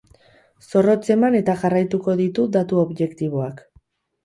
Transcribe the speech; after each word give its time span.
Zorrotz 0.69 1.11
eman 1.15 1.37
eta 1.41 1.55
jarraituko 1.65 2.17
ditu 2.23 2.49
datu 2.59 2.83
objetiboak. 2.87 3.65